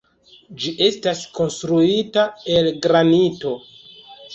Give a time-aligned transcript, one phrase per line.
[0.63, 2.27] Ĝi estas konstruita
[2.59, 3.59] el granito.